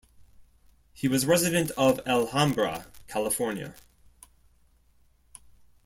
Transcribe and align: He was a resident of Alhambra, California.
He 0.93 1.07
was 1.07 1.25
a 1.25 1.27
resident 1.27 1.69
of 1.77 1.99
Alhambra, 2.07 2.87
California. 3.07 3.75